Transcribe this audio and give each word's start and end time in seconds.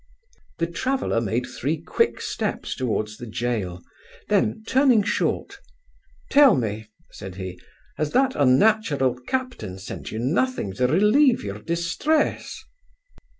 The 0.57 0.65
traveller 0.65 1.21
made 1.21 1.45
three 1.45 1.79
quick 1.79 2.21
steps 2.21 2.73
towards 2.73 3.17
the 3.17 3.27
jail, 3.27 3.83
then 4.29 4.63
turning 4.65 5.03
short, 5.03 5.59
'Tell 6.31 6.55
me 6.55 6.87
(said 7.11 7.35
he), 7.35 7.61
has 7.97 8.09
that 8.13 8.33
unnatural 8.35 9.15
captain 9.27 9.77
sent 9.77 10.11
you 10.11 10.17
nothing 10.17 10.73
to 10.73 10.87
relieve 10.87 11.43
your 11.43 11.59
distress? 11.59 12.63